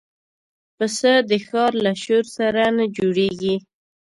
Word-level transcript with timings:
پسه 0.75 1.11
د 1.29 1.31
ښار 1.47 1.71
له 1.85 1.91
شور 2.03 2.23
سره 2.37 2.61
نه 2.77 2.85
جوړيږي. 2.97 3.55